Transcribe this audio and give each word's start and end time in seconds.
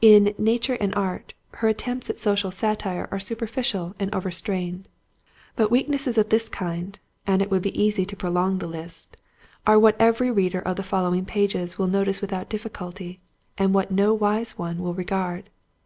In 0.00 0.34
Nature 0.38 0.78
and 0.80 0.94
Art, 0.94 1.34
her 1.50 1.68
attempts 1.68 2.08
at 2.08 2.18
social 2.18 2.50
satire 2.50 3.06
are 3.10 3.20
superficial 3.20 3.94
and 3.98 4.08
overstrained. 4.14 4.88
But 5.56 5.70
weaknesses 5.70 6.16
of 6.16 6.30
this 6.30 6.48
kind—and 6.48 7.42
it 7.42 7.50
would 7.50 7.60
be 7.60 7.78
easy 7.78 8.06
to 8.06 8.16
prolong 8.16 8.60
the 8.60 8.66
list—are 8.66 9.78
what 9.78 9.96
every 10.00 10.30
reader 10.30 10.60
of 10.60 10.76
the 10.76 10.82
following 10.82 11.26
pages 11.26 11.76
will 11.78 11.86
notice 11.86 12.22
without 12.22 12.48
difficulty, 12.48 13.20
and 13.58 13.74
what 13.74 13.90
no 13.90 14.14
wise 14.14 14.56
one 14.56 14.78
will 14.78 14.94
regard. 14.94 15.50